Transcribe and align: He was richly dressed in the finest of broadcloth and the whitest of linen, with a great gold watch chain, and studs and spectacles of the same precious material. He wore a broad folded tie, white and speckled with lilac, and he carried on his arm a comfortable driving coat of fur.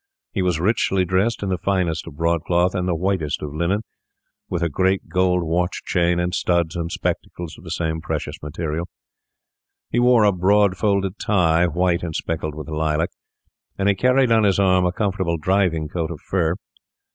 He 0.33 0.41
was 0.41 0.59
richly 0.59 1.05
dressed 1.05 1.43
in 1.43 1.49
the 1.49 1.59
finest 1.59 2.07
of 2.07 2.15
broadcloth 2.17 2.73
and 2.73 2.87
the 2.87 2.95
whitest 2.95 3.43
of 3.43 3.53
linen, 3.53 3.81
with 4.49 4.63
a 4.63 4.67
great 4.69 5.09
gold 5.09 5.43
watch 5.43 5.83
chain, 5.83 6.19
and 6.19 6.33
studs 6.33 6.75
and 6.75 6.91
spectacles 6.91 7.55
of 7.55 7.63
the 7.63 7.69
same 7.69 8.01
precious 8.01 8.41
material. 8.41 8.87
He 9.91 9.99
wore 9.99 10.23
a 10.23 10.31
broad 10.31 10.75
folded 10.75 11.19
tie, 11.19 11.67
white 11.67 12.01
and 12.01 12.15
speckled 12.15 12.55
with 12.55 12.67
lilac, 12.67 13.11
and 13.77 13.87
he 13.87 13.93
carried 13.93 14.31
on 14.31 14.43
his 14.43 14.57
arm 14.59 14.87
a 14.87 14.91
comfortable 14.91 15.37
driving 15.37 15.87
coat 15.87 16.09
of 16.09 16.19
fur. 16.19 16.55